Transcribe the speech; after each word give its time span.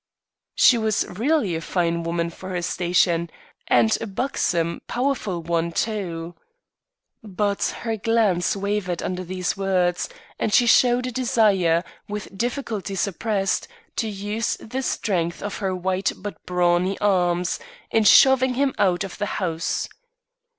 She 0.55 0.79
was 0.79 1.05
really 1.07 1.55
a 1.55 1.61
fine 1.61 2.01
woman 2.01 2.31
for 2.31 2.49
her 2.49 2.63
station, 2.63 3.29
and 3.67 3.95
a 4.01 4.07
buxom, 4.07 4.81
powerful 4.87 5.43
one, 5.43 5.71
too. 5.71 6.33
But 7.21 7.65
her 7.81 7.97
glance 7.97 8.55
wavered 8.55 9.03
under 9.03 9.23
these 9.23 9.55
words 9.55 10.09
and 10.39 10.51
she 10.51 10.65
showed 10.65 11.05
a 11.05 11.11
desire, 11.11 11.83
with 12.09 12.35
difficulty 12.35 12.95
suppressed, 12.95 13.67
to 13.97 14.07
use 14.07 14.57
the 14.57 14.81
strength 14.81 15.43
of 15.43 15.57
her 15.59 15.75
white 15.75 16.11
but 16.17 16.47
brawny 16.47 16.97
arms, 16.97 17.59
in 17.91 18.03
shoving 18.03 18.55
him 18.55 18.73
out 18.79 19.03
of 19.03 19.19
the 19.19 19.27
house. 19.37 19.87